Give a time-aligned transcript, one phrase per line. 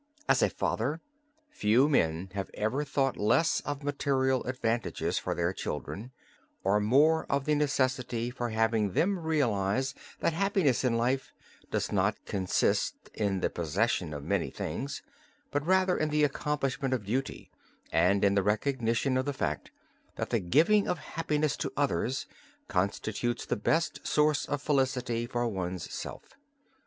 [0.27, 0.99] As a father,
[1.51, 6.11] few men have ever thought less of material advantages for their children,
[6.63, 11.31] or more of the necessity for having them realize that happiness in life
[11.69, 15.03] does not consist in the possession of many things,
[15.51, 17.51] but rather in the accomplishment of duty
[17.91, 19.69] and in the recognition of the fact
[20.15, 22.25] that the giving of happiness to others
[22.67, 26.33] constitutes the best source of felicity for one's self.